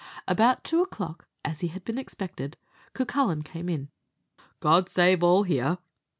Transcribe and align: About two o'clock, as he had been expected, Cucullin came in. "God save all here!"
About 0.27 0.63
two 0.63 0.81
o'clock, 0.81 1.27
as 1.45 1.59
he 1.59 1.67
had 1.67 1.85
been 1.85 1.99
expected, 1.99 2.57
Cucullin 2.95 3.43
came 3.43 3.69
in. 3.69 3.89
"God 4.59 4.89
save 4.89 5.23
all 5.23 5.43
here!" 5.43 5.77